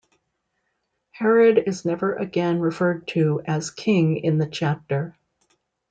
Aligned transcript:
Herod 1.11 1.59
is 1.67 1.85
never 1.85 2.15
again 2.15 2.59
referred 2.59 3.07
to 3.09 3.43
as 3.45 3.69
king 3.69 4.17
in 4.17 4.39
the 4.39 4.47
chapter. 4.47 5.15